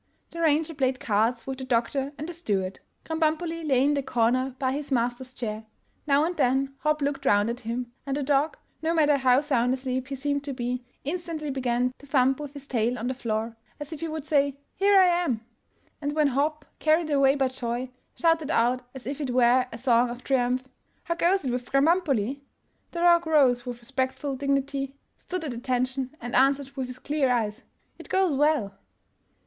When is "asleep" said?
9.75-10.07